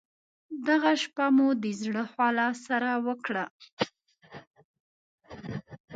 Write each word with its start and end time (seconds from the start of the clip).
دغه 0.67 0.91
شپه 1.03 1.25
مو 1.35 1.47
د 1.63 1.65
زړه 1.81 2.03
خواله 2.11 2.47
سره 2.65 2.89
وکړل. 3.07 3.49